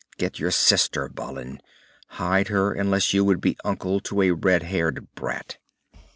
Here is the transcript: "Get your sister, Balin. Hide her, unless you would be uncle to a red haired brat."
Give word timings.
"Get 0.17 0.39
your 0.39 0.49
sister, 0.49 1.07
Balin. 1.07 1.61
Hide 2.17 2.47
her, 2.47 2.71
unless 2.73 3.13
you 3.13 3.23
would 3.23 3.39
be 3.39 3.55
uncle 3.63 3.99
to 3.99 4.23
a 4.23 4.31
red 4.31 4.63
haired 4.63 5.13
brat." 5.13 5.57